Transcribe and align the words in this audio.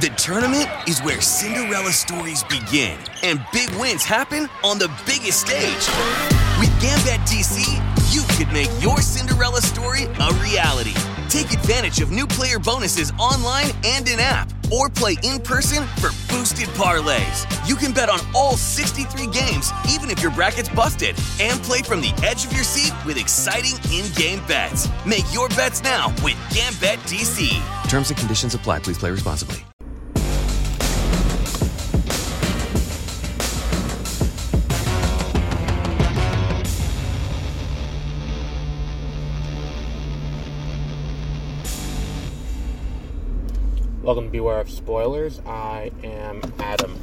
The 0.00 0.08
tournament 0.16 0.66
is 0.88 1.00
where 1.00 1.20
Cinderella 1.20 1.92
stories 1.92 2.42
begin 2.44 2.98
and 3.22 3.38
big 3.52 3.68
wins 3.72 4.02
happen 4.02 4.48
on 4.64 4.78
the 4.78 4.88
biggest 5.04 5.42
stage. 5.42 5.84
With 6.58 6.72
Gambet 6.80 7.20
DC, 7.28 7.60
you 8.10 8.22
could 8.38 8.50
make 8.50 8.70
your 8.82 9.02
Cinderella 9.02 9.60
story 9.60 10.04
a 10.04 10.32
reality. 10.40 10.94
Take 11.28 11.52
advantage 11.52 12.00
of 12.00 12.10
new 12.10 12.26
player 12.26 12.58
bonuses 12.58 13.12
online 13.18 13.72
and 13.84 14.08
in 14.08 14.20
app, 14.20 14.50
or 14.72 14.88
play 14.88 15.16
in 15.22 15.38
person 15.38 15.84
for 16.00 16.08
boosted 16.32 16.68
parlays. 16.70 17.44
You 17.68 17.76
can 17.76 17.92
bet 17.92 18.08
on 18.08 18.20
all 18.34 18.56
63 18.56 19.26
games, 19.26 19.70
even 19.90 20.08
if 20.08 20.22
your 20.22 20.32
bracket's 20.32 20.70
busted, 20.70 21.14
and 21.42 21.60
play 21.60 21.82
from 21.82 22.00
the 22.00 22.14
edge 22.24 22.46
of 22.46 22.54
your 22.54 22.64
seat 22.64 22.94
with 23.04 23.18
exciting 23.18 23.76
in 23.92 24.10
game 24.14 24.40
bets. 24.48 24.88
Make 25.04 25.26
your 25.30 25.50
bets 25.50 25.82
now 25.82 26.08
with 26.24 26.36
Gambet 26.48 26.96
DC. 27.04 27.50
Terms 27.90 28.08
and 28.08 28.18
conditions 28.18 28.54
apply. 28.54 28.78
Please 28.78 28.96
play 28.96 29.10
responsibly. 29.10 29.62
Welcome 44.10 44.24
to 44.24 44.32
Beware 44.32 44.58
of 44.58 44.68
Spoilers. 44.68 45.40
I 45.46 45.92
am 46.02 46.42
Adam. 46.58 46.98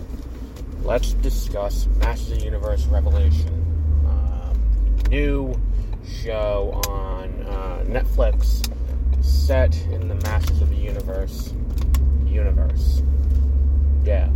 Let's 0.84 1.14
discuss 1.14 1.88
Masters 2.00 2.34
of 2.34 2.40
the 2.40 2.44
Universe 2.44 2.86
Revelation. 2.88 4.04
Um, 4.06 4.98
new 5.10 5.58
show 6.06 6.82
on 6.90 7.30
uh, 7.44 7.86
Netflix 7.88 8.70
set 9.24 9.74
in 9.84 10.10
the 10.10 10.16
Masters 10.16 10.62
of 10.62 10.70
the 10.70 10.76
Universe 10.76 11.54
universe. 12.26 13.02
Yeah, 14.04 14.30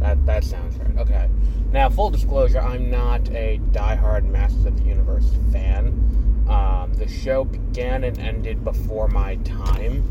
that, 0.00 0.26
that 0.26 0.44
sounds 0.44 0.76
right. 0.76 0.98
Okay. 0.98 1.30
Now, 1.72 1.88
full 1.88 2.10
disclosure, 2.10 2.60
I'm 2.60 2.90
not 2.90 3.26
a 3.30 3.56
die-hard 3.72 4.26
Masters 4.26 4.66
of 4.66 4.76
the 4.76 4.84
Universe 4.84 5.30
fan. 5.50 6.44
Um, 6.46 6.92
the 6.92 7.08
show 7.08 7.44
began 7.44 8.04
and 8.04 8.18
ended 8.18 8.64
before 8.64 9.08
my 9.08 9.36
time. 9.36 10.04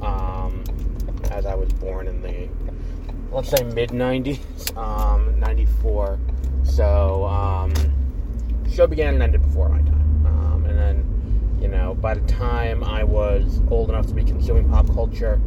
Um, 0.00 0.62
as 1.30 1.46
I 1.46 1.54
was 1.54 1.72
born 1.74 2.06
in 2.08 2.20
the, 2.22 2.48
let's 3.30 3.48
say, 3.50 3.62
mid 3.64 3.90
90s, 3.90 4.76
um, 4.76 5.38
94. 5.38 6.18
So, 6.64 7.24
um, 7.26 7.72
show 8.70 8.86
began 8.86 9.14
and 9.14 9.22
ended 9.22 9.42
before 9.42 9.68
my 9.68 9.78
time. 9.78 10.26
Um, 10.26 10.64
and 10.66 10.78
then, 10.78 11.58
you 11.60 11.68
know, 11.68 11.94
by 11.94 12.14
the 12.14 12.26
time 12.26 12.84
I 12.84 13.04
was 13.04 13.60
old 13.70 13.90
enough 13.90 14.06
to 14.06 14.14
be 14.14 14.24
consuming 14.24 14.68
pop 14.68 14.86
culture 14.88 15.40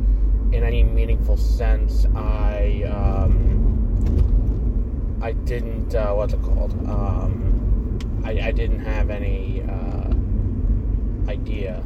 in 0.52 0.64
any 0.64 0.84
meaningful 0.84 1.38
sense, 1.38 2.06
I, 2.16 2.84
um, 2.84 3.70
I 5.22 5.32
didn't, 5.34 5.96
uh, 5.96 6.14
what's 6.14 6.34
it 6.34 6.42
called? 6.42 6.72
Um, 6.90 8.00
I, 8.24 8.32
I 8.48 8.52
didn't 8.52 8.80
have 8.80 9.10
any, 9.10 9.64
uh, 9.64 10.10
idea 11.30 11.84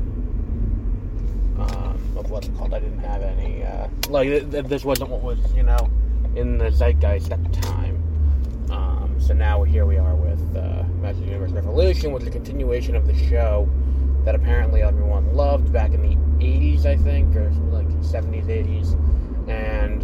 um, 1.60 2.18
of 2.18 2.30
what's 2.30 2.48
called. 2.50 2.74
I 2.74 2.80
didn't 2.80 3.00
have 3.00 3.22
any 3.22 3.64
uh, 3.64 3.88
like 4.10 4.28
th- 4.28 4.52
th- 4.52 4.66
this 4.66 4.84
wasn't 4.84 5.10
what 5.10 5.22
was 5.22 5.40
you 5.56 5.64
know 5.64 5.90
in 6.36 6.58
the 6.58 6.72
zeitgeist 6.72 7.32
at 7.32 7.44
the 7.44 7.62
time. 7.62 8.02
Um, 8.70 9.16
so 9.20 9.34
now 9.34 9.64
here 9.64 9.86
we 9.86 9.98
are 9.98 10.16
with 10.16 10.56
uh, 10.56 10.84
Universe 11.14 11.52
Revolution, 11.52 12.12
which 12.12 12.24
is 12.24 12.30
a 12.30 12.32
continuation 12.32 12.96
of 12.96 13.08
the 13.08 13.16
show 13.28 13.70
that 14.24 14.36
apparently 14.36 14.82
everyone 14.82 15.34
loved 15.34 15.72
back 15.72 15.94
in 15.94 16.02
the 16.02 16.16
80s, 16.44 16.86
I 16.86 16.98
think, 16.98 17.36
or 17.36 17.50
like 17.72 17.88
70s, 18.02 18.46
80s, 18.46 19.50
and 19.50 20.02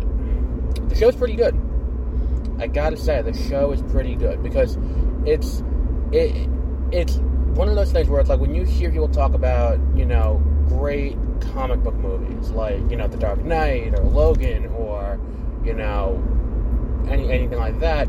the 0.89 0.95
show's 0.95 1.15
pretty 1.15 1.35
good. 1.35 1.59
I 2.59 2.67
gotta 2.67 2.97
say, 2.97 3.21
the 3.21 3.33
show 3.33 3.71
is 3.71 3.81
pretty 3.91 4.15
good 4.15 4.43
because 4.43 4.77
it's 5.25 5.63
it 6.11 6.47
it's 6.91 7.15
one 7.55 7.67
of 7.67 7.75
those 7.75 7.91
things 7.91 8.07
where 8.07 8.19
it's 8.19 8.29
like 8.29 8.39
when 8.39 8.53
you 8.53 8.63
hear 8.63 8.91
people 8.91 9.07
talk 9.07 9.33
about 9.33 9.79
you 9.95 10.05
know 10.05 10.41
great 10.67 11.17
comic 11.53 11.81
book 11.81 11.95
movies 11.95 12.49
like 12.49 12.79
you 12.89 12.97
know 12.97 13.07
The 13.07 13.17
Dark 13.17 13.43
Knight 13.43 13.93
or 13.97 14.03
Logan 14.03 14.67
or 14.67 15.19
you 15.63 15.73
know 15.73 16.21
any 17.09 17.31
anything 17.31 17.59
like 17.59 17.79
that. 17.79 18.07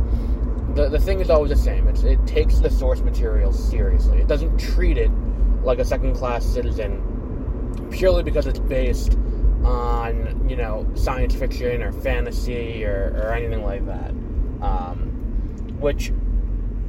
The 0.75 0.89
the 0.89 0.99
thing 0.99 1.21
is 1.21 1.31
always 1.31 1.51
the 1.51 1.57
same. 1.57 1.89
It's, 1.89 2.03
it 2.03 2.25
takes 2.27 2.59
the 2.59 2.71
source 2.71 3.01
material 3.01 3.53
seriously. 3.53 4.19
It 4.19 4.29
doesn't 4.29 4.59
treat 4.59 4.99
it 4.99 5.11
like 5.63 5.79
a 5.79 5.85
second 5.85 6.15
class 6.15 6.45
citizen 6.45 7.89
purely 7.91 8.23
because 8.23 8.47
it's 8.47 8.59
based 8.59 9.17
on 9.65 10.49
you 10.49 10.57
know 10.57 10.89
science 10.95 11.35
fiction 11.35 11.83
or 11.83 11.93
fantasy 11.93 12.85
or, 12.85 13.15
or 13.17 13.33
anything 13.33 13.65
like 13.65 13.87
that. 13.87 14.11
Um, 14.61 15.09
which 15.81 16.13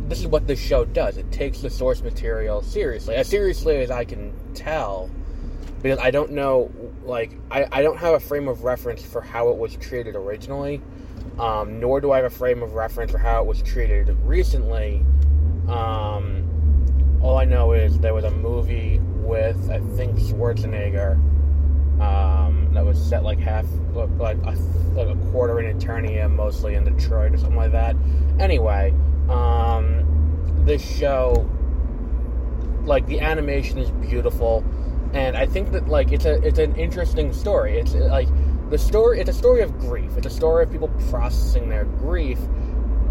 this 0.07 0.19
is 0.19 0.27
what 0.27 0.47
this 0.47 0.59
show 0.59 0.85
does. 0.85 1.17
It 1.17 1.31
takes 1.31 1.59
the 1.59 1.69
source 1.69 2.01
material 2.01 2.61
seriously, 2.61 3.15
as 3.15 3.27
seriously 3.27 3.77
as 3.77 3.89
I 3.89 4.05
can 4.05 4.33
tell 4.53 5.09
because 5.83 5.99
I 5.99 6.11
don't 6.11 6.31
know, 6.31 6.71
like, 7.03 7.38
I, 7.51 7.67
I 7.69 7.81
don't 7.81 7.97
have 7.97 8.13
a 8.13 8.19
frame 8.19 8.47
of 8.47 8.63
reference 8.63 9.03
for 9.03 9.19
how 9.21 9.49
it 9.49 9.57
was 9.57 9.75
treated 9.75 10.16
originally, 10.16 10.81
um, 11.38 11.81
nor 11.81 11.99
do 11.99 12.13
I 12.13 12.17
have 12.17 12.25
a 12.25 12.29
frame 12.29 12.63
of 12.63 12.71
reference 12.73 13.11
for 13.11 13.17
how 13.17 13.41
it 13.41 13.45
was 13.45 13.61
treated 13.61 14.07
recently. 14.23 15.05
Um, 15.67 17.19
all 17.21 17.38
I 17.38 17.44
know 17.44 17.73
is 17.73 17.99
there 17.99 18.13
was 18.13 18.23
a 18.23 18.31
movie 18.31 18.99
with, 18.99 19.69
I 19.69 19.79
think, 19.97 20.17
Schwarzenegger 20.17 21.16
um, 22.01 22.69
that 22.73 22.85
was 22.85 22.97
set 22.97 23.23
like 23.23 23.39
half, 23.39 23.65
like 23.94 24.38
a, 24.38 24.55
like 24.94 25.09
a 25.09 25.15
quarter 25.31 25.59
in 25.59 25.77
Eternia, 25.77 26.31
mostly 26.31 26.75
in 26.75 26.85
Detroit 26.85 27.33
or 27.33 27.38
something 27.38 27.57
like 27.57 27.73
that. 27.73 27.97
Anyway, 28.39 28.94
um, 29.27 30.63
this 30.65 30.81
show, 30.81 31.45
like, 32.85 33.05
the 33.07 33.19
animation 33.19 33.79
is 33.79 33.91
beautiful 33.91 34.63
and 35.13 35.38
I 35.38 35.46
think 35.46 35.72
that 35.72 35.88
like 35.88 36.12
it's 36.12 36.25
a 36.25 36.41
it's 36.46 36.59
an 36.59 36.75
interesting 36.75 37.34
story. 37.34 37.78
It's 37.78 37.94
like 37.94 38.28
the 38.69 38.78
story. 38.78 39.19
It's 39.19 39.29
a 39.29 39.34
story 39.34 39.62
of 39.62 39.78
grief. 39.79 40.18
It's 40.18 40.28
a 40.28 40.31
story 40.31 40.63
of 40.63 40.72
people 40.72 40.90
processing 41.09 41.69
their 41.69 41.85
grief, 41.85 42.40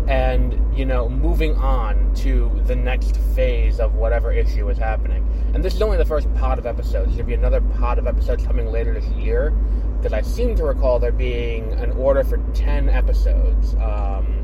and 0.09 0.77
you 0.77 0.85
know 0.85 1.09
moving 1.09 1.55
on 1.57 2.13
to 2.17 2.51
the 2.67 2.77
next 2.77 3.17
phase 3.35 3.79
of 3.81 3.95
whatever 3.95 4.33
issue 4.33 4.69
is 4.69 4.79
happening. 4.79 5.27
And 5.55 5.65
this 5.65 5.75
is 5.75 5.83
only 5.83 5.97
the 5.97 6.05
first 6.05 6.33
pod 6.35 6.59
of 6.59 6.67
episodes. 6.67 7.15
There'll 7.15 7.27
be 7.27 7.35
another 7.35 7.61
pod 7.61 7.99
of 7.99 8.07
episodes 8.07 8.45
coming 8.45 8.73
later 8.73 8.95
this 8.95 9.07
year, 9.11 9.51
because 9.99 10.13
I 10.13 10.23
seem 10.23 10.57
to 10.57 10.65
recall 10.65 10.99
there 10.99 11.13
being 11.13 11.73
an 11.75 11.93
order 11.93 12.25
for 12.25 12.39
ten 12.55 12.89
episodes. 12.89 13.75
Um, 13.75 14.39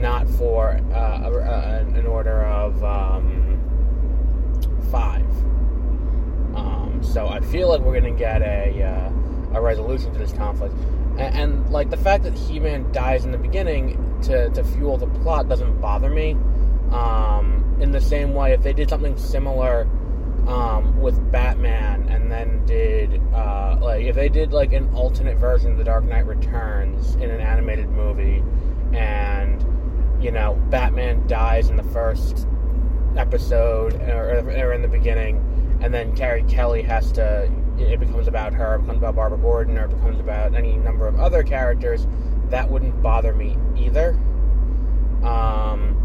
not 0.00 0.26
for 0.30 0.70
uh, 0.92 1.28
an 1.94 2.06
order 2.06 2.42
of 2.42 2.82
um, 2.82 3.60
five. 4.90 5.24
So 7.02 7.28
I 7.28 7.40
feel 7.40 7.68
like 7.68 7.80
we're 7.80 7.98
going 7.98 8.12
to 8.12 8.18
get 8.18 8.42
a, 8.42 8.82
uh, 8.82 9.58
a 9.58 9.60
resolution 9.60 10.12
to 10.12 10.18
this 10.18 10.32
conflict. 10.32 10.74
And, 11.18 11.34
and, 11.34 11.70
like 11.70 11.90
the 11.90 11.96
fact 11.96 12.24
that 12.24 12.34
He 12.34 12.58
Man 12.58 12.90
dies 12.92 13.24
in 13.24 13.32
the 13.32 13.38
beginning 13.38 14.20
to, 14.22 14.48
to 14.50 14.64
fuel 14.64 14.96
the 14.96 15.08
plot 15.20 15.48
doesn't 15.48 15.80
bother 15.80 16.08
me. 16.08 16.36
Um, 16.90 17.76
in 17.80 17.90
the 17.90 18.00
same 18.00 18.34
way, 18.34 18.52
if 18.52 18.62
they 18.62 18.72
did 18.72 18.88
something 18.88 19.16
similar 19.18 19.82
um, 20.46 21.00
with 21.00 21.30
Batman 21.30 22.08
and 22.08 22.30
then 22.30 22.64
did, 22.66 23.20
uh, 23.34 23.76
like, 23.80 24.04
if 24.04 24.14
they 24.14 24.28
did 24.28 24.52
like 24.52 24.72
an 24.72 24.94
alternate 24.94 25.36
version 25.38 25.72
of 25.72 25.78
The 25.78 25.84
Dark 25.84 26.04
Knight 26.04 26.26
Returns 26.26 27.16
in 27.16 27.30
an 27.30 27.40
animated 27.40 27.90
movie 27.90 28.42
and, 28.92 29.62
you 30.22 30.30
know, 30.30 30.54
Batman 30.70 31.26
dies 31.26 31.68
in 31.68 31.76
the 31.76 31.82
first 31.82 32.46
episode 33.16 33.94
or, 33.94 34.40
or 34.48 34.72
in 34.72 34.82
the 34.82 34.88
beginning 34.88 35.51
and 35.82 35.92
then 35.92 36.14
Carrie 36.16 36.44
Kelly 36.44 36.82
has 36.82 37.12
to. 37.12 37.50
It 37.78 37.98
becomes 37.98 38.28
about 38.28 38.52
her, 38.54 38.76
it 38.76 38.82
becomes 38.82 38.98
about 38.98 39.16
Barbara 39.16 39.38
Gordon, 39.38 39.76
or 39.76 39.86
it 39.86 39.90
becomes 39.90 40.20
about 40.20 40.54
any 40.54 40.76
number 40.76 41.06
of 41.06 41.18
other 41.18 41.42
characters. 41.42 42.06
That 42.50 42.70
wouldn't 42.70 43.02
bother 43.02 43.34
me 43.34 43.56
either. 43.76 44.10
Um, 45.24 45.98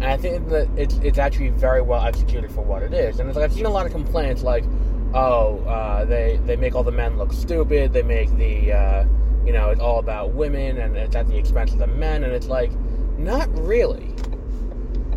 and 0.00 0.04
I 0.04 0.16
think 0.16 0.48
that 0.48 0.68
it's 0.76 0.94
it's 0.98 1.18
actually 1.18 1.50
very 1.50 1.82
well 1.82 2.04
executed 2.04 2.52
for 2.52 2.62
what 2.62 2.82
it 2.82 2.94
is. 2.94 3.18
And 3.18 3.28
it's 3.28 3.36
like 3.36 3.44
I've 3.44 3.52
seen 3.52 3.66
a 3.66 3.70
lot 3.70 3.86
of 3.86 3.92
complaints 3.92 4.42
like, 4.42 4.64
oh, 5.12 5.58
uh, 5.64 6.04
they 6.04 6.40
they 6.44 6.56
make 6.56 6.74
all 6.74 6.84
the 6.84 6.92
men 6.92 7.18
look 7.18 7.32
stupid. 7.32 7.92
They 7.92 8.02
make 8.02 8.30
the 8.36 8.72
uh, 8.72 9.04
you 9.44 9.52
know 9.52 9.70
it's 9.70 9.80
all 9.80 9.98
about 9.98 10.34
women 10.34 10.78
and 10.78 10.96
it's 10.96 11.16
at 11.16 11.26
the 11.26 11.36
expense 11.36 11.72
of 11.72 11.78
the 11.78 11.88
men. 11.88 12.22
And 12.22 12.32
it's 12.32 12.46
like, 12.46 12.70
not 13.18 13.48
really 13.58 14.14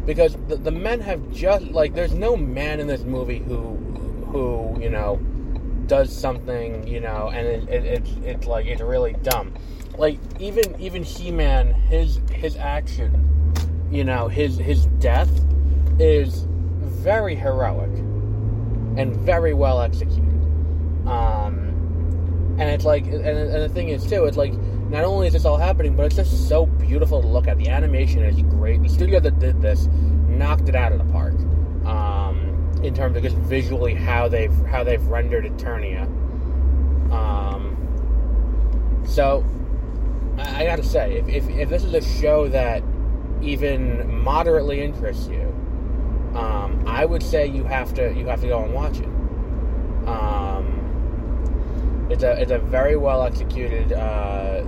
because 0.06 0.36
the, 0.48 0.56
the 0.56 0.72
men 0.72 1.00
have 1.00 1.32
just 1.32 1.66
like 1.68 1.94
there's 1.94 2.14
no 2.14 2.36
man 2.36 2.80
in 2.80 2.88
this 2.88 3.04
movie 3.04 3.40
who 3.40 3.76
who 4.28 4.78
you 4.80 4.90
know 4.90 5.18
does 5.88 6.16
something 6.16 6.88
you 6.88 7.00
know 7.00 7.30
and 7.34 7.48
it, 7.48 7.70
it, 7.70 7.86
it's 7.86 8.12
it's 8.24 8.48
like 8.48 8.66
it's 8.66 8.82
really 8.82 9.14
dumb. 9.24 9.54
Like 9.98 10.20
even 10.40 10.80
even 10.80 11.04
he-man 11.04 11.74
his 11.74 12.20
his 12.32 12.56
action 12.56 13.54
you 13.92 14.04
know 14.04 14.28
his 14.28 14.58
his 14.58 14.86
death 15.00 15.32
is 16.00 16.46
very 16.82 17.36
heroic 17.36 17.92
and 18.98 19.16
very 19.16 19.54
well 19.54 19.82
executed. 19.82 20.24
Um 21.08 21.66
and 22.58 22.70
it's 22.70 22.86
like, 22.86 23.06
and, 23.06 23.26
and 23.26 23.64
the 23.64 23.70
thing 23.70 23.90
is 23.90 24.06
too, 24.06 24.26
it's 24.26 24.38
like 24.38 24.54
not 24.96 25.04
only 25.04 25.28
is 25.28 25.34
this 25.34 25.44
all 25.44 25.58
happening, 25.58 25.94
but 25.94 26.06
it's 26.06 26.16
just 26.16 26.48
so 26.48 26.66
beautiful 26.66 27.22
to 27.22 27.28
look 27.28 27.50
at. 27.50 27.58
The 27.58 27.68
animation 27.68 28.24
is 28.24 28.42
great. 28.44 28.82
The 28.82 28.88
studio 28.88 29.20
that 29.20 29.40
did 29.40 29.62
this 29.62 29.88
knocked 30.30 30.70
it 30.70 30.76
out 30.76 30.94
of 30.94 31.00
the 31.00 31.12
park 31.12 31.34
um, 31.86 32.72
in 32.82 32.96
terms 32.96 33.18
of 33.18 33.24
just 33.24 33.36
visually 33.36 33.94
how 33.94 34.30
they've 34.30 34.56
how 34.68 34.86
they've 34.86 35.06
rendered 35.08 35.44
Eternia. 35.44 36.04
Um, 37.12 37.76
so 39.06 39.44
I, 40.38 40.62
I 40.62 40.66
gotta 40.66 40.84
say, 40.84 41.18
if, 41.18 41.28
if, 41.28 41.50
if 41.50 41.70
this 41.70 41.84
is 41.84 41.94
a 41.94 42.02
show 42.02 42.48
that 42.48 42.82
even 43.42 44.24
moderately 44.24 44.82
interests 44.82 45.28
you, 45.28 45.42
um, 46.36 46.82
I 46.88 47.04
would 47.04 47.22
say 47.22 47.48
you 47.48 47.66
have 47.66 47.94
to 47.96 48.14
you 48.14 48.28
have 48.28 48.40
to 48.40 48.48
go 48.48 48.64
and 48.64 48.74
watch 48.74 49.00
it. 49.00 49.10
Um, 50.08 52.08
it's 52.10 52.24
a 52.24 52.42
it's 52.42 52.52
a 52.52 52.60
very 52.60 52.96
well 52.96 53.24
executed, 53.24 53.92
uh, 53.92 54.64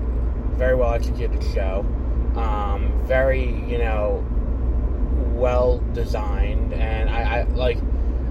very 0.58 0.76
well 0.76 0.94
executed 0.94 1.44
show. 1.54 1.86
Um, 2.36 2.92
very 3.06 3.46
you 3.68 3.78
know 3.78 4.26
well 5.34 5.80
designed, 5.94 6.74
and 6.74 7.10
I, 7.10 7.40
I 7.40 7.44
like. 7.44 7.78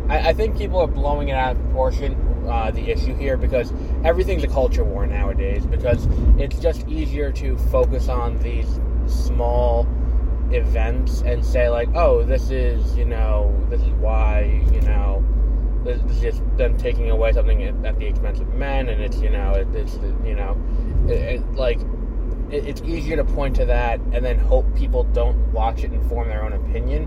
I, 0.09 0.29
I, 0.29 0.33
think 0.35 0.57
people 0.57 0.79
are 0.79 0.87
blowing 0.87 1.29
it 1.29 1.35
out 1.35 1.57
of 1.57 1.63
proportion. 1.63 2.23
Uh, 2.47 2.71
the 2.71 2.91
issue 2.91 3.13
here 3.17 3.37
because 3.37 3.73
everything's 4.05 4.45
a 4.45 4.47
culture 4.47 4.85
war 4.85 5.05
nowadays 5.05 5.67
because 5.67 6.07
it's 6.39 6.61
just 6.61 6.87
easier 6.87 7.33
to 7.33 7.59
focus 7.59 8.09
on 8.09 8.39
these 8.39 8.79
small 9.09 9.85
events 10.53 11.23
and 11.23 11.45
say 11.45 11.69
like, 11.69 11.89
oh, 11.97 12.23
this 12.23 12.51
is 12.51 12.97
you 12.97 13.05
know 13.05 13.53
this 13.69 13.81
is 13.83 13.89
why 13.95 14.63
you 14.73 14.81
know 14.83 15.25
this 15.83 16.01
is 16.11 16.21
just 16.21 16.57
them 16.57 16.77
taking 16.77 17.11
away 17.11 17.33
something 17.33 17.63
at, 17.63 17.75
at 17.85 17.99
the 17.99 18.07
expense 18.07 18.41
of 18.41 18.49
men, 18.55 18.89
and 18.89 19.03
it's 19.03 19.21
you 19.21 19.31
know 19.31 19.53
it, 19.53 19.67
it's 19.75 19.95
you 20.25 20.35
know 20.35 20.57
it, 21.09 21.41
it, 21.41 21.55
like 21.55 21.81
it, 22.51 22.67
it's 22.67 22.83
easier 22.83 23.17
to 23.17 23.25
point 23.25 23.57
to 23.57 23.65
that 23.67 24.01
and 24.13 24.25
then 24.25 24.39
hope 24.39 24.67
people 24.77 25.05
don't 25.05 25.53
watch 25.53 25.85
it 25.85 25.91
and 25.91 26.09
form 26.09 26.29
their 26.29 26.45
own 26.45 26.53
opinion. 26.53 27.05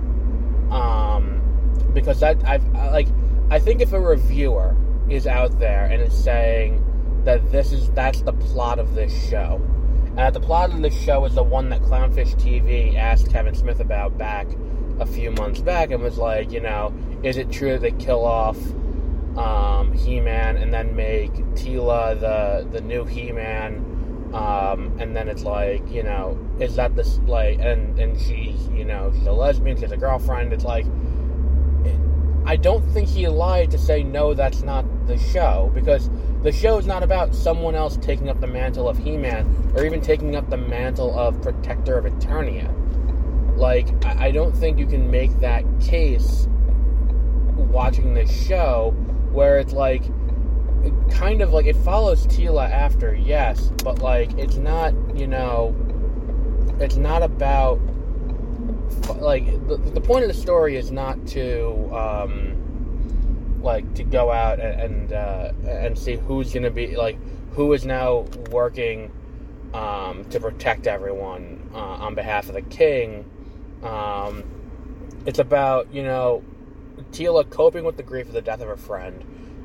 Um, 0.71 1.39
because 1.94 2.19
that 2.19 2.38
I've 2.45 2.65
like 2.74 3.07
I 3.50 3.59
think 3.59 3.81
if 3.81 3.94
a 3.94 4.00
reviewer 4.00 4.75
is 5.09 5.25
out 5.25 5.57
there 5.59 5.86
and 5.86 6.01
is 6.01 6.24
saying 6.24 6.86
that 7.25 7.51
this 7.51 7.71
is 7.71 7.89
that's 7.91 8.21
the 8.21 8.33
plot 8.33 8.80
of 8.80 8.94
this 8.94 9.30
show, 9.30 9.62
and 10.06 10.19
that 10.19 10.33
the 10.33 10.39
plot 10.39 10.71
of 10.71 10.81
this 10.81 11.00
show 11.01 11.25
is 11.25 11.36
the 11.36 11.44
one 11.44 11.69
that 11.69 11.81
Clownfish 11.81 12.35
TV 12.35 12.95
asked 12.95 13.31
Kevin 13.31 13.56
Smith 13.56 13.80
about 13.80 14.18
back 14.18 14.47
a 15.00 15.06
few 15.06 15.31
months 15.31 15.62
back 15.62 15.92
and 15.92 16.03
was 16.03 16.18
like, 16.18 16.51
you 16.51 16.59
know, 16.59 16.94
is 17.24 17.38
it 17.38 17.50
true 17.51 17.71
that 17.71 17.81
they 17.81 17.92
kill 18.03 18.25
off 18.25 18.57
um, 19.38 19.94
He-Man 19.94 20.57
and 20.57 20.74
then 20.74 20.95
make 20.95 21.31
Teela 21.56 22.19
the 22.19 22.68
the 22.69 22.81
new 22.81 23.06
He-Man? 23.06 23.88
Um, 24.34 24.96
and 25.00 25.16
then 25.16 25.28
it's 25.28 25.44
like, 25.44 25.90
you 25.90 26.04
know, 26.04 26.38
is 26.60 26.76
that 26.76 26.96
this 26.96 27.20
like, 27.26 27.60
and 27.60 27.98
and 28.00 28.20
she's, 28.20 28.68
you 28.70 28.86
know, 28.86 29.12
she's 29.16 29.26
a 29.26 29.31
lesbian, 29.31 29.76
she 29.78 29.84
has 29.84 29.92
a 29.92 29.98
girlfriend. 29.98 30.54
It's 30.54 30.64
like, 30.64 30.86
I 32.46 32.56
don't 32.56 32.88
think 32.92 33.08
he 33.08 33.28
lied 33.28 33.72
to 33.72 33.78
say 33.78 34.04
no, 34.04 34.34
that's 34.34 34.62
not 34.64 34.86
the 35.08 35.18
show 35.18 35.72
because 35.74 36.10
the 36.44 36.52
show 36.52 36.78
is 36.78 36.86
not 36.86 37.04
about 37.04 37.36
someone 37.36 37.76
else 37.76 37.98
taking 37.98 38.30
up 38.30 38.40
the 38.40 38.48
mantle 38.48 38.88
of 38.88 38.98
He-Man 38.98 39.74
or 39.76 39.86
even 39.86 40.02
taking 40.02 40.36
up 40.36 40.50
the 40.50 40.58
mantle 40.58 41.18
of 41.18 41.42
Protector 41.42 41.98
of 41.98 42.06
Eternia. 42.06 42.74
Like, 43.58 43.88
I 44.06 44.31
don't 44.31 44.56
think 44.56 44.80
you 44.80 44.88
can 44.88 45.12
make 45.12 45.38
that 45.42 45.64
case 45.81 46.48
watching 47.56 48.14
this 48.14 48.31
show 48.48 48.92
where 49.31 49.60
it's 49.60 49.74
like 49.74 50.04
kind 51.12 51.42
of 51.42 51.52
like 51.52 51.66
it 51.66 51.76
follows 51.78 52.26
Teela 52.28 52.70
after, 52.70 53.14
yes, 53.14 53.72
but 53.84 54.00
like 54.00 54.38
it's 54.38 54.58
not, 54.58 54.94
you 55.16 55.28
know, 55.28 55.76
it's 56.80 56.96
not 56.96 57.24
about 57.24 57.80
like 59.18 59.46
the, 59.68 59.78
the 59.78 60.02
point 60.02 60.24
of 60.24 60.28
the 60.28 60.40
story 60.40 60.76
is 60.76 60.92
not 60.92 61.28
to 61.28 61.90
um 61.94 63.62
like 63.62 63.94
to 63.96 64.04
go 64.04 64.31
out 64.31 64.60
and 64.60 64.81
and, 64.81 65.14
uh, 65.14 65.52
and 65.68 65.98
see 65.98 66.16
who's 66.16 66.54
gonna 66.54 66.70
be 66.70 66.96
like 66.96 67.18
who 67.54 67.74
is 67.74 67.86
now 67.86 68.26
working 68.52 69.12
um, 69.74 70.26
to 70.30 70.40
protect 70.40 70.88
everyone 70.88 71.70
uh, 71.74 71.78
on 71.78 72.16
behalf 72.16 72.48
of 72.48 72.56
the 72.56 72.62
king. 72.62 73.30
Um, 73.84 74.44
it's 75.26 75.40
about 75.40 75.94
you 75.94 76.04
know 76.04 76.44
Teela 77.12 77.50
coping 77.50 77.84
with 77.84 77.98
the 77.98 78.04
grief 78.04 78.28
of 78.28 78.34
the 78.34 78.42
death 78.42 78.62
of 78.62 78.68
her 78.68 78.78
friend, 78.78 79.24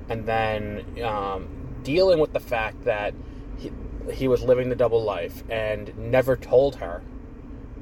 and 0.09 0.27
then 0.27 0.85
um, 1.03 1.49
dealing 1.83 2.19
with 2.19 2.33
the 2.33 2.41
fact 2.41 2.85
that 2.85 3.15
he, 3.59 3.71
he 4.13 4.29
was 4.29 4.43
living 4.43 4.69
the 4.69 4.77
double 4.77 5.03
life 5.03 5.43
and 5.51 5.97
never 5.97 6.37
told 6.37 6.77
her. 6.77 7.03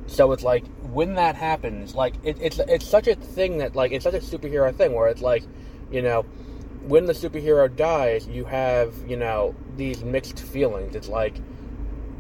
So 0.07 0.33
it's 0.33 0.43
like 0.43 0.65
when 0.83 1.15
that 1.15 1.37
happens, 1.37 1.95
like 1.95 2.15
it, 2.25 2.37
it's 2.41 2.59
it's 2.59 2.87
such 2.87 3.07
a 3.07 3.15
thing 3.15 3.59
that 3.59 3.77
like 3.77 3.93
it's 3.93 4.05
such 4.05 4.15
a 4.15 4.19
superhero 4.19 4.75
thing 4.75 4.93
where 4.93 5.09
it's 5.09 5.23
like, 5.23 5.45
you 5.91 6.03
know, 6.03 6.23
when 6.83 7.07
the 7.07 7.13
superhero 7.13 7.75
dies, 7.75 8.27
you 8.27 8.45
have 8.45 8.95
you 9.09 9.17
know 9.17 9.55
these 9.77 10.03
mixed 10.03 10.41
feelings. 10.41 10.95
It's 10.95 11.09
like 11.09 11.37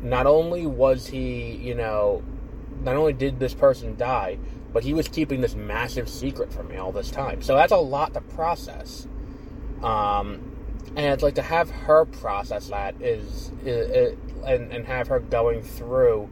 not 0.00 0.26
only 0.26 0.66
was 0.66 1.08
he 1.08 1.56
you 1.56 1.74
know 1.74 2.22
not 2.82 2.96
only 2.96 3.12
did 3.12 3.38
this 3.40 3.54
person 3.54 3.96
die, 3.96 4.38
but 4.72 4.84
he 4.84 4.94
was 4.94 5.08
keeping 5.08 5.40
this 5.40 5.54
massive 5.54 6.08
secret 6.08 6.52
from 6.52 6.68
me 6.68 6.76
all 6.76 6.92
this 6.92 7.10
time. 7.10 7.42
So 7.42 7.56
that's 7.56 7.72
a 7.72 7.76
lot 7.76 8.14
to 8.14 8.20
process. 8.20 9.06
Um, 9.82 10.52
and 10.96 11.06
it's 11.06 11.22
like 11.22 11.34
to 11.36 11.42
have 11.42 11.70
her 11.70 12.04
process 12.04 12.68
that 12.68 13.00
is, 13.00 13.50
is, 13.64 13.90
is 13.90 14.18
and, 14.44 14.72
and 14.72 14.86
have 14.86 15.08
her 15.08 15.20
going 15.20 15.62
through 15.62 16.28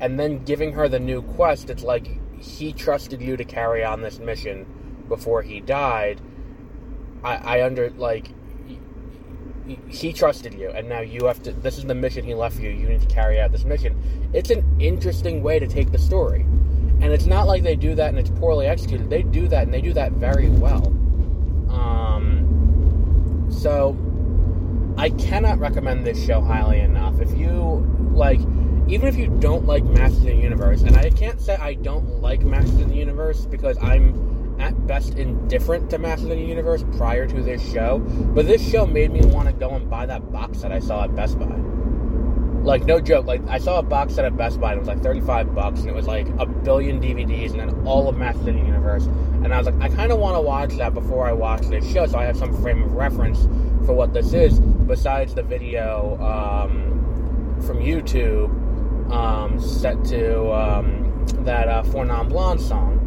and 0.00 0.18
then 0.18 0.42
giving 0.44 0.72
her 0.72 0.88
the 0.88 0.98
new 0.98 1.22
quest. 1.22 1.70
It's 1.70 1.82
like 1.82 2.18
he 2.40 2.72
trusted 2.72 3.20
you 3.20 3.36
to 3.36 3.44
carry 3.44 3.84
on 3.84 4.00
this 4.00 4.18
mission 4.18 4.66
before 5.08 5.42
he 5.42 5.60
died. 5.60 6.20
I, 7.22 7.58
I 7.58 7.64
under 7.64 7.90
like 7.90 8.30
he 9.88 10.12
trusted 10.12 10.54
you 10.54 10.68
and 10.70 10.88
now 10.88 11.00
you 11.00 11.26
have 11.26 11.42
to 11.44 11.52
this 11.52 11.78
is 11.78 11.84
the 11.84 11.94
mission 11.94 12.24
he 12.24 12.34
left 12.34 12.58
you. 12.58 12.70
You 12.70 12.88
need 12.88 13.02
to 13.02 13.14
carry 13.14 13.38
out 13.38 13.52
this 13.52 13.64
mission. 13.64 14.30
It's 14.32 14.50
an 14.50 14.64
interesting 14.80 15.42
way 15.42 15.58
to 15.58 15.66
take 15.66 15.92
the 15.92 15.98
story. 15.98 16.40
And 17.02 17.12
it's 17.12 17.26
not 17.26 17.46
like 17.46 17.62
they 17.62 17.76
do 17.76 17.94
that 17.94 18.08
and 18.08 18.18
it's 18.18 18.30
poorly 18.30 18.66
executed. 18.66 19.10
They 19.10 19.22
do 19.22 19.48
that 19.48 19.64
and 19.64 19.72
they 19.72 19.80
do 19.80 19.92
that 19.94 20.12
very 20.12 20.48
well. 20.48 20.86
Um, 21.70 21.99
so 23.50 23.96
I 24.96 25.10
cannot 25.10 25.58
recommend 25.58 26.06
this 26.06 26.22
show 26.24 26.40
highly 26.40 26.80
enough. 26.80 27.20
If 27.20 27.36
you 27.36 27.86
like, 28.12 28.40
even 28.88 29.08
if 29.08 29.16
you 29.16 29.28
don't 29.40 29.66
like 29.66 29.84
Masters 29.84 30.18
of 30.18 30.24
the 30.24 30.34
Universe, 30.34 30.82
and 30.82 30.96
I 30.96 31.10
can't 31.10 31.40
say 31.40 31.56
I 31.56 31.74
don't 31.74 32.20
like 32.20 32.42
Masters 32.42 32.80
of 32.80 32.88
the 32.88 32.96
Universe 32.96 33.46
because 33.46 33.78
I'm 33.78 34.58
at 34.60 34.86
best 34.86 35.14
indifferent 35.14 35.90
to 35.90 35.98
Masters 35.98 36.30
of 36.30 36.36
the 36.36 36.44
Universe 36.44 36.84
prior 36.96 37.26
to 37.26 37.42
this 37.42 37.62
show, 37.72 37.98
but 38.34 38.46
this 38.46 38.68
show 38.70 38.86
made 38.86 39.10
me 39.10 39.20
want 39.24 39.48
to 39.48 39.54
go 39.54 39.70
and 39.70 39.88
buy 39.88 40.06
that 40.06 40.30
box 40.32 40.60
that 40.60 40.72
I 40.72 40.80
saw 40.80 41.04
at 41.04 41.14
Best 41.16 41.38
Buy. 41.38 41.46
Like 42.62 42.84
no 42.84 43.00
joke, 43.00 43.26
like 43.26 43.40
I 43.48 43.58
saw 43.58 43.78
a 43.78 43.82
box 43.82 44.14
set 44.14 44.24
at 44.24 44.36
Best 44.36 44.60
Buy 44.60 44.72
and 44.72 44.78
it 44.78 44.80
was 44.80 44.88
like 44.88 45.02
35 45.02 45.54
bucks 45.54 45.80
and 45.80 45.88
it 45.88 45.94
was 45.94 46.06
like 46.06 46.28
a 46.38 46.46
billion 46.46 47.00
DVDs 47.00 47.52
and 47.52 47.60
then 47.60 47.86
all 47.86 48.08
of 48.08 48.16
Masters 48.16 48.48
of 48.48 48.54
the 48.54 48.60
Universe. 48.60 49.06
And 49.06 49.54
I 49.54 49.58
was 49.58 49.66
like, 49.66 49.80
I 49.80 49.88
kind 49.88 50.12
of 50.12 50.18
want 50.18 50.36
to 50.36 50.40
watch 50.42 50.76
that 50.76 50.92
before 50.92 51.26
I 51.26 51.32
watch 51.32 51.62
this 51.62 51.90
show 51.90 52.06
so 52.06 52.18
I 52.18 52.24
have 52.24 52.36
some 52.36 52.54
frame 52.60 52.82
of 52.82 52.92
reference 52.92 53.44
for 53.86 53.94
what 53.94 54.12
this 54.12 54.34
is 54.34 54.60
besides 54.60 55.34
the 55.34 55.42
video 55.42 56.18
um, 56.20 57.60
from 57.66 57.78
YouTube 57.78 58.50
um, 59.10 59.58
set 59.60 60.04
to 60.06 60.52
um, 60.52 61.24
that 61.40 61.68
uh, 61.68 61.82
Four 61.84 62.04
Non 62.04 62.28
Blonde 62.28 62.60
song. 62.60 62.98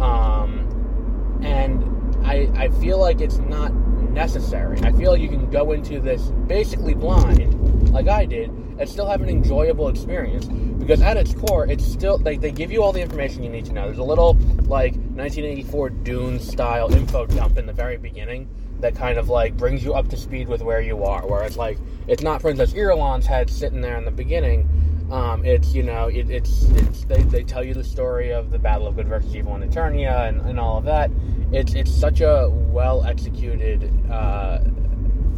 Um, 0.00 1.40
and 1.42 1.90
I, 2.24 2.50
I 2.56 2.68
feel 2.68 2.98
like 2.98 3.20
it's 3.20 3.38
not 3.38 3.72
necessary. 3.74 4.78
I 4.82 4.92
feel 4.92 5.12
like 5.12 5.20
you 5.20 5.28
can 5.28 5.50
go 5.50 5.72
into 5.72 6.00
this 6.00 6.22
basically 6.46 6.94
blind, 6.94 7.59
like 7.90 8.08
I 8.08 8.24
did, 8.24 8.50
and 8.50 8.88
still 8.88 9.06
have 9.06 9.20
an 9.20 9.28
enjoyable 9.28 9.88
experience. 9.88 10.46
Because 10.46 11.02
at 11.02 11.16
its 11.16 11.34
core, 11.34 11.66
it's 11.66 11.84
still 11.84 12.18
they, 12.18 12.36
they 12.36 12.50
give 12.50 12.72
you 12.72 12.82
all 12.82 12.92
the 12.92 13.00
information 13.00 13.42
you 13.42 13.50
need 13.50 13.66
to 13.66 13.72
know. 13.72 13.86
There's 13.86 13.98
a 13.98 14.02
little 14.02 14.34
like 14.66 14.94
1984 14.94 15.90
Dune 15.90 16.40
style 16.40 16.92
info 16.92 17.26
dump 17.26 17.58
in 17.58 17.66
the 17.66 17.72
very 17.72 17.96
beginning 17.96 18.48
that 18.80 18.94
kind 18.94 19.18
of 19.18 19.28
like 19.28 19.56
brings 19.56 19.84
you 19.84 19.94
up 19.94 20.08
to 20.08 20.16
speed 20.16 20.48
with 20.48 20.62
where 20.62 20.80
you 20.80 21.04
are. 21.04 21.26
Where 21.26 21.42
it's 21.42 21.56
like 21.56 21.78
it's 22.06 22.22
not 22.22 22.40
Princess 22.40 22.72
Irulan's 22.72 23.26
head 23.26 23.50
sitting 23.50 23.80
there 23.80 23.96
in 23.96 24.04
the 24.04 24.10
beginning. 24.10 24.68
Um, 25.10 25.44
it's 25.44 25.74
you 25.74 25.82
know 25.82 26.06
it, 26.06 26.30
it's 26.30 26.64
it's 26.70 27.04
they, 27.04 27.22
they 27.22 27.42
tell 27.42 27.64
you 27.64 27.74
the 27.74 27.84
story 27.84 28.32
of 28.32 28.50
the 28.50 28.58
battle 28.58 28.86
of 28.86 28.96
good 28.96 29.08
versus 29.08 29.34
evil 29.34 29.56
in 29.56 29.68
Eternia 29.68 30.28
and, 30.28 30.40
and 30.42 30.58
all 30.58 30.78
of 30.78 30.84
that. 30.84 31.10
It's 31.52 31.74
it's 31.74 31.92
such 31.92 32.20
a 32.20 32.48
well 32.48 33.04
executed 33.04 33.92
uh, 34.10 34.60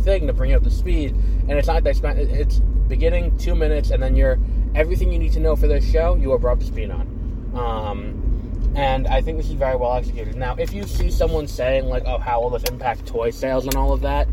thing 0.02 0.26
to 0.26 0.32
bring 0.32 0.52
up 0.52 0.62
to 0.64 0.70
speed, 0.70 1.14
and 1.14 1.52
it's 1.52 1.66
not 1.66 1.74
like 1.74 1.84
they 1.84 1.92
spent 1.92 2.18
it's 2.18 2.58
beginning 2.88 3.36
two 3.38 3.54
minutes 3.54 3.90
and 3.90 4.02
then 4.02 4.14
you're 4.14 4.38
everything 4.74 5.12
you 5.12 5.18
need 5.18 5.32
to 5.32 5.40
know 5.40 5.56
for 5.56 5.66
this 5.66 5.88
show 5.90 6.14
you 6.16 6.30
are 6.32 6.38
brought 6.38 6.54
up 6.54 6.60
to 6.60 6.66
speed 6.66 6.90
on. 6.90 7.06
Um, 7.54 8.72
and 8.74 9.06
I 9.06 9.20
think 9.20 9.38
this 9.38 9.48
is 9.48 9.54
very 9.54 9.76
well 9.76 9.94
executed. 9.94 10.36
Now, 10.36 10.54
if 10.58 10.72
you 10.72 10.84
see 10.84 11.10
someone 11.10 11.46
saying 11.46 11.86
like, 11.86 12.04
"Oh, 12.06 12.18
how 12.18 12.40
will 12.40 12.50
this 12.50 12.64
impact 12.64 13.06
toy 13.06 13.30
sales 13.30 13.66
and 13.66 13.74
all 13.76 13.92
of 13.92 14.00
that?" 14.02 14.28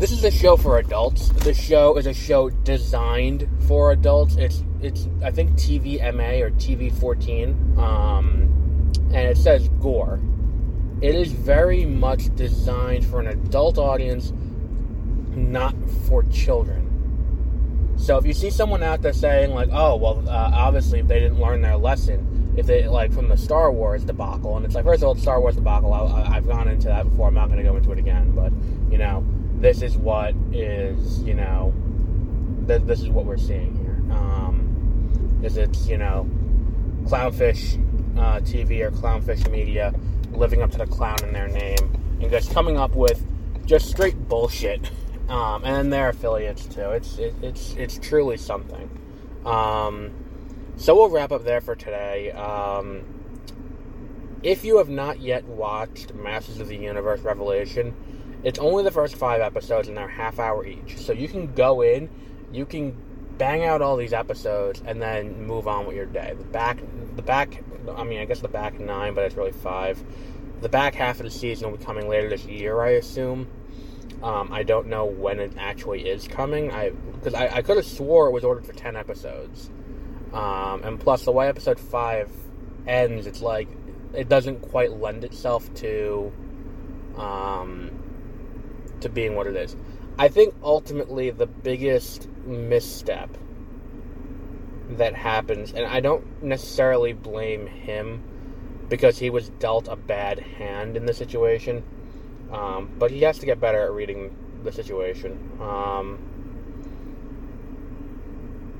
this 0.00 0.12
is 0.12 0.24
a 0.24 0.30
show 0.30 0.56
for 0.56 0.78
adults. 0.78 1.28
The 1.28 1.52
show 1.52 1.98
is 1.98 2.06
a 2.06 2.14
show 2.14 2.48
designed 2.48 3.46
for 3.68 3.92
adults. 3.92 4.36
It's 4.36 4.64
it's 4.80 5.06
I 5.22 5.30
think 5.30 5.50
TVMA 5.52 6.40
or 6.40 6.50
TV 6.52 6.90
fourteen, 6.90 7.50
um, 7.78 8.92
and 9.12 9.28
it 9.28 9.36
says 9.36 9.68
gore. 9.80 10.18
It 11.00 11.14
is 11.14 11.32
very 11.32 11.86
much 11.86 12.34
designed 12.36 13.06
for 13.06 13.20
an 13.20 13.26
adult 13.26 13.78
audience, 13.78 14.32
not 15.34 15.74
for 16.06 16.22
children. 16.24 16.86
So 17.96 18.18
if 18.18 18.26
you 18.26 18.34
see 18.34 18.50
someone 18.50 18.82
out 18.82 19.00
there 19.00 19.12
saying 19.12 19.54
like, 19.54 19.70
"Oh, 19.72 19.96
well, 19.96 20.22
uh, 20.28 20.50
obviously 20.52 21.00
they 21.00 21.20
didn't 21.20 21.40
learn 21.40 21.62
their 21.62 21.76
lesson," 21.76 22.52
if 22.56 22.66
they 22.66 22.86
like 22.86 23.12
from 23.12 23.28
the 23.28 23.36
Star 23.36 23.72
Wars 23.72 24.04
debacle, 24.04 24.56
and 24.56 24.66
it's 24.66 24.74
like, 24.74 24.84
first 24.84 25.02
of 25.02 25.08
all, 25.08 25.14
the 25.14 25.20
Star 25.20 25.40
Wars 25.40 25.54
debacle, 25.54 25.92
I, 25.92 26.34
have 26.34 26.46
gone 26.46 26.68
into 26.68 26.88
that 26.88 27.04
before. 27.04 27.28
I'm 27.28 27.34
not 27.34 27.46
going 27.46 27.58
to 27.58 27.64
go 27.64 27.76
into 27.76 27.92
it 27.92 27.98
again, 27.98 28.32
but 28.32 28.52
you 28.90 28.98
know, 28.98 29.24
this 29.58 29.80
is 29.80 29.96
what 29.96 30.34
is 30.52 31.22
you 31.22 31.34
know, 31.34 31.72
th- 32.66 32.82
this 32.82 33.00
is 33.00 33.08
what 33.08 33.24
we're 33.24 33.38
seeing 33.38 33.74
here. 33.76 34.16
Um, 34.16 35.40
is 35.42 35.56
it's 35.56 35.86
you 35.88 35.96
know, 35.96 36.28
clownfish 37.04 37.78
uh, 38.18 38.40
TV 38.40 38.80
or 38.80 38.90
clownfish 38.90 39.50
media 39.50 39.94
living 40.32 40.62
up 40.62 40.70
to 40.72 40.78
the 40.78 40.86
clown 40.86 41.18
in 41.22 41.32
their 41.32 41.48
name 41.48 42.18
and 42.20 42.30
just 42.30 42.52
coming 42.52 42.76
up 42.76 42.94
with 42.94 43.24
just 43.66 43.88
straight 43.88 44.28
bullshit 44.28 44.90
um, 45.28 45.64
and 45.64 45.92
their 45.92 46.08
affiliates 46.08 46.66
too. 46.66 46.90
It's 46.90 47.18
it, 47.18 47.34
it's 47.42 47.74
it's 47.74 47.98
truly 47.98 48.36
something. 48.36 48.90
Um, 49.44 50.10
so 50.76 50.94
we'll 50.94 51.10
wrap 51.10 51.32
up 51.32 51.44
there 51.44 51.60
for 51.60 51.74
today. 51.74 52.32
Um, 52.32 53.04
if 54.42 54.64
you 54.64 54.78
have 54.78 54.88
not 54.88 55.20
yet 55.20 55.44
watched 55.44 56.14
Masters 56.14 56.60
of 56.60 56.68
the 56.68 56.76
Universe 56.76 57.20
Revelation, 57.20 57.94
it's 58.42 58.58
only 58.58 58.82
the 58.82 58.90
first 58.90 59.16
five 59.16 59.40
episodes 59.40 59.88
and 59.88 59.96
they're 59.96 60.08
half 60.08 60.38
hour 60.38 60.66
each. 60.66 60.98
So 60.98 61.12
you 61.12 61.28
can 61.28 61.52
go 61.52 61.82
in, 61.82 62.08
you 62.52 62.64
can 62.64 62.96
bang 63.36 63.64
out 63.64 63.82
all 63.82 63.96
these 63.96 64.12
episodes 64.12 64.82
and 64.84 65.00
then 65.00 65.46
move 65.46 65.68
on 65.68 65.86
with 65.86 65.96
your 65.96 66.06
day. 66.06 66.34
The 66.36 66.44
back, 66.44 66.78
the 67.20 67.26
back. 67.26 67.62
I 67.96 68.04
mean, 68.04 68.20
I 68.20 68.24
guess 68.24 68.40
the 68.40 68.48
back 68.48 68.80
nine, 68.80 69.14
but 69.14 69.24
it's 69.24 69.34
really 69.34 69.52
five. 69.52 70.02
The 70.60 70.68
back 70.68 70.94
half 70.94 71.20
of 71.20 71.24
the 71.24 71.30
season 71.30 71.70
will 71.70 71.78
be 71.78 71.84
coming 71.84 72.08
later 72.08 72.28
this 72.28 72.44
year, 72.44 72.80
I 72.80 72.90
assume. 72.90 73.48
Um, 74.22 74.50
I 74.52 74.62
don't 74.62 74.88
know 74.88 75.06
when 75.06 75.40
it 75.40 75.52
actually 75.58 76.08
is 76.08 76.28
coming. 76.28 76.70
I 76.70 76.90
because 76.90 77.34
I, 77.34 77.48
I 77.56 77.62
could 77.62 77.76
have 77.76 77.86
swore 77.86 78.28
it 78.28 78.32
was 78.32 78.44
ordered 78.44 78.66
for 78.66 78.72
ten 78.72 78.96
episodes, 78.96 79.70
um, 80.32 80.82
and 80.84 81.00
plus 81.00 81.24
the 81.24 81.32
way 81.32 81.48
episode 81.48 81.78
five 81.78 82.30
ends, 82.86 83.26
it's 83.26 83.40
like 83.40 83.68
it 84.14 84.28
doesn't 84.28 84.60
quite 84.60 84.92
lend 84.92 85.24
itself 85.24 85.72
to 85.74 86.32
um, 87.16 87.90
to 89.00 89.08
being 89.08 89.34
what 89.34 89.46
it 89.46 89.56
is. 89.56 89.76
I 90.18 90.28
think 90.28 90.54
ultimately 90.62 91.30
the 91.30 91.46
biggest 91.46 92.28
misstep 92.44 93.34
that 94.98 95.14
happens, 95.14 95.72
and 95.72 95.86
I 95.86 96.00
don't 96.00 96.42
necessarily 96.42 97.12
blame 97.12 97.66
him 97.66 98.22
because 98.88 99.18
he 99.18 99.30
was 99.30 99.50
dealt 99.50 99.88
a 99.88 99.96
bad 99.96 100.38
hand 100.38 100.96
in 100.96 101.06
the 101.06 101.14
situation 101.14 101.84
um, 102.52 102.90
but 102.98 103.10
he 103.10 103.22
has 103.22 103.38
to 103.38 103.46
get 103.46 103.60
better 103.60 103.80
at 103.80 103.92
reading 103.92 104.34
the 104.64 104.72
situation. 104.72 105.38
Um, 105.60 106.18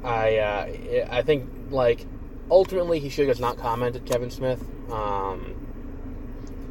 I 0.05 0.37
uh, 0.39 1.09
I 1.11 1.23
think 1.23 1.49
like 1.71 2.07
ultimately 2.51 2.99
he 2.99 3.09
should 3.09 3.29
have 3.29 3.41
not 3.41 3.59
commented 3.59 4.07
Kevin 4.07 4.31
Smith. 4.31 4.63
Um, 4.91 5.55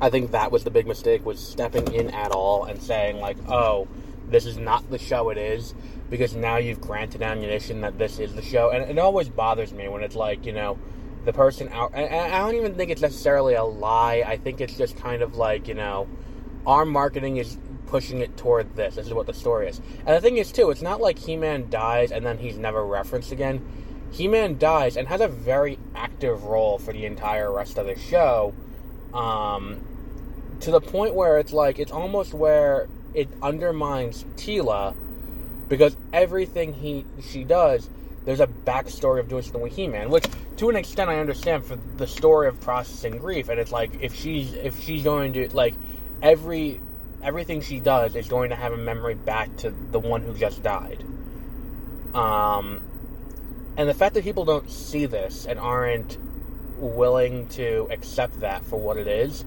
I 0.01 0.09
think 0.09 0.31
that 0.31 0.51
was 0.51 0.63
the 0.63 0.71
big 0.71 0.87
mistake 0.87 1.25
was 1.25 1.39
stepping 1.39 1.93
in 1.93 2.09
at 2.09 2.31
all 2.31 2.65
and 2.65 2.81
saying 2.81 3.19
like, 3.19 3.37
oh, 3.49 3.87
this 4.29 4.45
is 4.45 4.57
not 4.57 4.89
the 4.89 4.97
show 4.97 5.29
it 5.29 5.37
is 5.37 5.73
because 6.09 6.35
now 6.35 6.57
you've 6.57 6.81
granted 6.81 7.21
ammunition 7.21 7.81
that 7.81 7.97
this 7.97 8.19
is 8.19 8.33
the 8.33 8.41
show, 8.41 8.69
and 8.71 8.89
it 8.89 8.99
always 8.99 9.29
bothers 9.29 9.73
me 9.73 9.87
when 9.87 10.03
it's 10.03 10.15
like 10.15 10.45
you 10.45 10.53
know 10.53 10.77
the 11.25 11.33
person 11.33 11.69
out. 11.69 11.93
And 11.93 12.33
I 12.33 12.39
don't 12.39 12.55
even 12.55 12.75
think 12.75 12.91
it's 12.91 13.01
necessarily 13.01 13.53
a 13.53 13.63
lie. 13.63 14.23
I 14.25 14.37
think 14.37 14.61
it's 14.61 14.77
just 14.77 14.97
kind 14.97 15.21
of 15.21 15.35
like 15.35 15.67
you 15.67 15.75
know 15.75 16.07
our 16.65 16.85
marketing 16.85 17.37
is 17.37 17.57
pushing 17.89 18.19
it 18.19 18.37
toward 18.37 18.75
this. 18.75 18.95
This 18.95 19.07
is 19.07 19.13
what 19.13 19.25
the 19.25 19.33
story 19.33 19.67
is. 19.67 19.81
And 20.05 20.15
the 20.15 20.21
thing 20.21 20.37
is, 20.37 20.51
too, 20.51 20.69
it's 20.69 20.81
not 20.81 21.01
like 21.01 21.17
He 21.17 21.35
Man 21.35 21.69
dies 21.69 22.11
and 22.11 22.25
then 22.25 22.37
he's 22.37 22.57
never 22.57 22.85
referenced 22.85 23.31
again. 23.31 23.65
He 24.11 24.27
Man 24.27 24.57
dies 24.57 24.95
and 24.95 25.07
has 25.07 25.21
a 25.21 25.27
very 25.27 25.79
active 25.95 26.43
role 26.43 26.77
for 26.77 26.93
the 26.93 27.05
entire 27.05 27.51
rest 27.51 27.77
of 27.77 27.87
the 27.87 27.97
show, 27.97 28.53
um, 29.13 29.81
to 30.61 30.71
the 30.71 30.81
point 30.81 31.15
where 31.15 31.39
it's 31.39 31.53
like, 31.53 31.79
it's 31.79 31.91
almost 31.91 32.33
where 32.33 32.87
it 33.13 33.29
undermines 33.41 34.23
Teela 34.35 34.95
because 35.67 35.95
everything 36.11 36.73
he 36.73 37.05
she 37.21 37.43
does 37.43 37.89
there's 38.25 38.39
a 38.39 38.47
backstory 38.47 39.19
of 39.19 39.29
doing 39.29 39.41
something 39.41 39.61
with 39.61 39.75
He-Man, 39.75 40.09
which 40.09 40.25
to 40.57 40.69
an 40.69 40.75
extent 40.75 41.09
I 41.09 41.19
understand 41.19 41.65
for 41.65 41.77
the 41.97 42.05
story 42.05 42.47
of 42.47 42.59
processing 42.61 43.17
grief. 43.17 43.49
And 43.49 43.59
it's 43.59 43.71
like 43.71 43.91
if 44.01 44.13
she's 44.13 44.53
if 44.53 44.79
she's 44.83 45.03
going 45.03 45.33
to 45.33 45.49
like 45.55 45.73
every 46.21 46.79
everything 47.23 47.61
she 47.61 47.79
does 47.79 48.15
is 48.15 48.27
going 48.27 48.49
to 48.49 48.55
have 48.55 48.73
a 48.73 48.77
memory 48.77 49.15
back 49.15 49.55
to 49.57 49.71
the 49.91 49.99
one 49.99 50.21
who 50.21 50.33
just 50.33 50.61
died. 50.61 51.03
Um, 52.13 52.81
and 53.77 53.87
the 53.87 53.93
fact 53.93 54.15
that 54.15 54.23
people 54.23 54.45
don't 54.45 54.69
see 54.69 55.05
this 55.05 55.45
and 55.45 55.59
aren't 55.59 56.17
willing 56.77 57.47
to 57.49 57.87
accept 57.91 58.41
that 58.41 58.65
for 58.65 58.79
what 58.79 58.97
it 58.97 59.07
is 59.07 59.43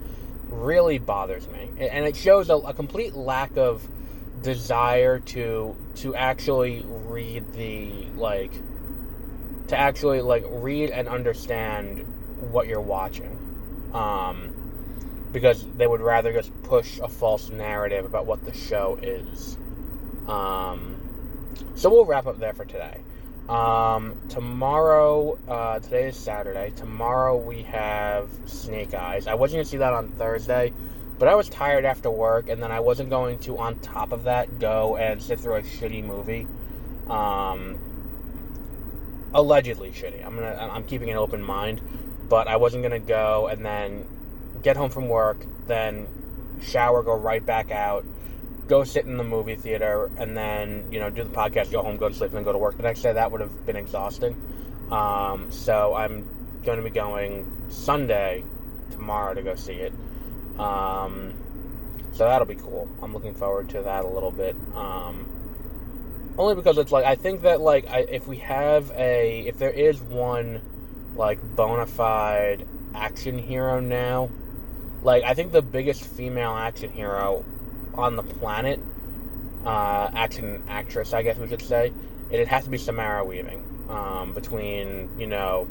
really 0.53 0.99
bothers 0.99 1.49
me, 1.49 1.69
and 1.79 2.05
it 2.05 2.17
shows 2.17 2.51
a, 2.51 2.57
a 2.57 2.75
complete 2.75 3.15
lack 3.15 3.57
of 3.57 3.87
desire 4.43 5.21
to 5.21 5.77
to 5.97 6.15
actually 6.15 6.85
read 6.87 7.53
the 7.53 8.07
like 8.17 8.53
to 9.69 9.79
actually 9.79 10.21
like 10.21 10.45
read 10.49 10.91
and 10.91 11.09
understand 11.09 12.05
what 12.51 12.67
you're 12.67 12.81
watching. 12.81 13.39
Um, 13.95 14.53
because 15.33 15.67
they 15.77 15.87
would 15.87 16.01
rather 16.01 16.33
just 16.33 16.63
push 16.63 16.99
a 16.99 17.09
false 17.09 17.49
narrative 17.49 18.05
about 18.05 18.27
what 18.27 18.45
the 18.45 18.53
show 18.53 18.99
is. 19.03 19.57
Um, 20.29 20.97
so 21.75 21.89
we'll 21.91 22.05
wrap 22.05 22.27
up 22.27 22.39
there 22.39 22.53
for 22.53 22.65
today. 22.65 23.01
Um, 23.49 24.15
tomorrow, 24.29 25.39
uh, 25.49 25.81
today 25.81 26.09
is 26.09 26.17
Saturday. 26.17 26.73
Tomorrow 26.77 27.37
we 27.37 27.63
have 27.63 28.31
Snake 28.47 28.95
Eyes. 28.95 29.27
I 29.27 29.35
wasn't 29.35 29.59
going 29.59 29.65
to 29.65 29.71
see 29.71 29.77
that 29.79 29.93
on 29.93 30.09
Thursday, 30.13 30.73
but 31.19 31.29
I 31.29 31.35
was 31.35 31.49
tired 31.49 31.85
after 31.85 32.11
work, 32.11 32.49
and 32.49 32.63
then 32.63 32.71
I 32.71 32.81
wasn't 32.81 33.11
going 33.11 33.39
to, 33.41 33.59
on 33.59 33.79
top 33.81 34.13
of 34.13 34.25
that, 34.25 34.59
go 34.59 34.97
and 34.97 35.21
sit 35.21 35.41
through 35.41 35.57
a 35.57 35.63
shitty 35.63 36.05
movie. 36.05 36.47
Um, 37.09 37.79
allegedly 39.35 39.91
shitty. 39.91 40.25
I'm 40.25 40.35
gonna. 40.35 40.71
I'm 40.73 40.85
keeping 40.85 41.11
an 41.11 41.17
open 41.17 41.43
mind, 41.43 41.81
but 42.29 42.49
I 42.49 42.57
wasn't 42.57 42.83
gonna 42.83 42.99
go 42.99 43.49
and 43.49 43.65
then 43.65 44.07
get 44.63 44.77
home 44.77 44.91
from 44.91 45.09
work, 45.09 45.45
then 45.67 46.07
shower, 46.63 47.03
go 47.03 47.15
right 47.15 47.45
back 47.45 47.71
out, 47.71 48.05
go 48.67 48.85
sit 48.85 49.05
in 49.05 49.17
the 49.17 49.25
movie 49.25 49.57
theater, 49.57 50.11
and 50.19 50.37
then 50.37 50.87
you 50.91 51.01
know 51.01 51.11
do 51.11 51.25
the 51.25 51.31
podcast, 51.31 51.71
go 51.71 51.83
home, 51.83 51.97
go 51.97 52.09
to 52.09 52.15
sleep, 52.15 52.31
and 52.31 52.39
then 52.39 52.45
go 52.45 52.53
to 52.53 52.59
work 52.59 52.77
the 52.77 52.83
next 52.83 53.03
day. 53.03 53.13
That 53.13 53.31
would 53.33 53.41
have 53.41 53.67
been 53.67 53.77
exhausting. 53.77 54.37
Um, 54.91 55.51
so 55.51 55.95
I'm 55.95 56.27
going 56.65 56.79
to 56.79 56.85
be 56.85 56.91
going 56.91 57.51
Sunday 57.71 58.45
tomorrow 58.91 59.35
to 59.35 59.43
go 59.43 59.55
see 59.55 59.75
it. 59.75 59.93
Um, 60.59 61.35
so 62.13 62.25
that'll 62.25 62.47
be 62.47 62.57
cool. 62.57 62.89
I'm 63.03 63.13
looking 63.13 63.35
forward 63.35 63.71
to 63.71 63.83
that 63.83 64.05
a 64.05 64.09
little 64.09 64.31
bit. 64.31 64.55
Um, 64.75 65.27
only 66.39 66.55
because 66.55 66.79
it's 66.79 66.93
like 66.93 67.05
I 67.05 67.15
think 67.15 67.43
that 67.43 67.61
like 67.61 67.89
I, 67.89 68.01
if 68.01 68.27
we 68.27 68.39
have 68.39 68.91
a 68.93 69.41
if 69.47 69.59
there 69.59 69.71
is 69.71 70.01
one 70.01 70.61
like 71.17 71.41
bona 71.57 71.87
fide 71.87 72.67
action 72.95 73.39
hero 73.39 73.81
now 73.81 74.31
like, 75.03 75.25
I 75.25 75.35
think 75.35 75.51
the 75.51 75.63
biggest 75.63 76.05
female 76.05 76.53
action 76.53 76.93
hero 76.93 77.45
on 77.95 78.17
the 78.17 78.23
planet, 78.23 78.81
uh, 79.65 80.11
action 80.15 80.63
actress, 80.69 81.13
I 81.13 81.23
guess 81.23 81.37
we 81.39 81.49
could 81.49 81.63
say, 81.63 81.93
it, 82.31 82.41
it 82.41 82.49
has 82.49 82.65
to 82.65 82.71
be 82.71 82.79
Samara 82.79 83.25
Weaving. 83.25 83.65
Um, 83.89 84.33
between, 84.33 85.11
you 85.19 85.27
know, 85.27 85.69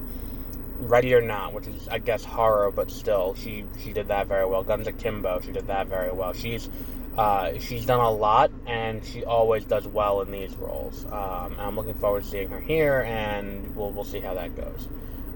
Ready 0.80 1.14
or 1.16 1.22
Not, 1.22 1.54
which 1.54 1.68
is, 1.68 1.88
I 1.88 2.00
guess, 2.00 2.24
horror, 2.24 2.72
but 2.72 2.92
still, 2.92 3.36
she, 3.36 3.66
she 3.84 3.94
did 3.94 4.10
that 4.10 4.28
very 4.28 4.46
well. 4.46 4.64
Guns 4.64 4.88
Akimbo, 4.88 5.42
she 5.42 5.52
did 5.52 5.68
that 5.68 5.88
very 5.88 6.12
well. 6.12 6.34
She's 6.34 6.70
uh, 7.18 7.60
she's 7.60 7.86
done 7.86 8.00
a 8.00 8.10
lot, 8.10 8.52
and 8.66 9.04
she 9.04 9.26
always 9.26 9.66
does 9.66 9.86
well 9.86 10.22
in 10.22 10.32
these 10.32 10.56
roles. 10.56 11.06
Um, 11.06 11.56
I'm 11.60 11.76
looking 11.76 11.94
forward 11.94 12.24
to 12.24 12.30
seeing 12.30 12.50
her 12.50 12.60
here, 12.60 13.02
and 13.02 13.76
we'll 13.76 13.92
we'll 13.92 14.06
see 14.06 14.22
how 14.22 14.34
that 14.36 14.56
goes. 14.56 14.88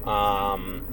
Um, 0.08 0.86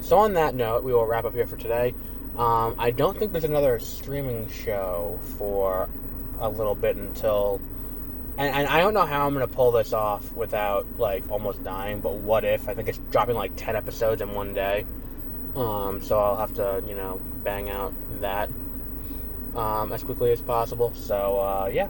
so, 0.00 0.18
on 0.18 0.34
that 0.34 0.54
note, 0.54 0.84
we 0.84 0.92
will 0.92 1.04
wrap 1.04 1.24
up 1.26 1.34
here 1.34 1.46
for 1.46 1.56
today. 1.56 1.92
Um, 2.38 2.76
I 2.78 2.92
don't 2.92 3.18
think 3.18 3.32
there's 3.32 3.44
another 3.44 3.78
streaming 3.80 4.48
show 4.50 5.18
for 5.38 5.88
a 6.40 6.48
little 6.48 6.74
bit 6.76 6.96
until. 6.96 7.60
And, 8.38 8.54
and 8.54 8.68
I 8.68 8.78
don't 8.80 8.94
know 8.94 9.04
how 9.06 9.26
I'm 9.26 9.34
going 9.34 9.46
to 9.46 9.52
pull 9.52 9.72
this 9.72 9.92
off 9.92 10.32
without, 10.34 10.86
like, 10.98 11.28
almost 11.30 11.64
dying, 11.64 12.00
but 12.00 12.14
what 12.14 12.44
if? 12.44 12.68
I 12.68 12.74
think 12.74 12.88
it's 12.88 12.98
dropping, 13.10 13.34
like, 13.34 13.52
10 13.56 13.74
episodes 13.76 14.22
in 14.22 14.32
one 14.32 14.54
day. 14.54 14.86
Um, 15.56 16.00
so 16.02 16.18
I'll 16.18 16.36
have 16.36 16.54
to, 16.54 16.82
you 16.86 16.94
know, 16.94 17.20
bang 17.42 17.68
out 17.70 17.92
that. 18.20 18.50
um, 19.54 19.92
as 19.92 20.02
quickly 20.02 20.32
as 20.32 20.40
possible. 20.40 20.92
So 20.94 21.38
uh, 21.40 21.70
yeah, 21.72 21.88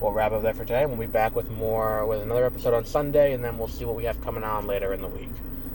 we'll 0.00 0.12
wrap 0.12 0.32
up 0.32 0.42
there 0.42 0.54
for 0.54 0.64
today. 0.64 0.84
We'll 0.86 0.96
be 0.96 1.06
back 1.06 1.34
with 1.34 1.50
more 1.50 2.06
with 2.06 2.22
another 2.22 2.44
episode 2.46 2.74
on 2.74 2.84
Sunday, 2.84 3.32
and 3.32 3.44
then 3.44 3.58
we'll 3.58 3.68
see 3.68 3.84
what 3.84 3.96
we 3.96 4.04
have 4.04 4.20
coming 4.22 4.44
on 4.44 4.66
later 4.66 4.92
in 4.92 5.00
the 5.00 5.08
week. 5.08 5.30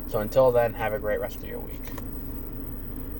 So 0.08 0.20
until 0.20 0.52
then, 0.52 0.74
have 0.74 0.94
a 0.94 1.00
great 1.00 1.20
rest 1.20 1.38
of 1.38 1.46
your 1.46 1.60
week. 1.60 1.82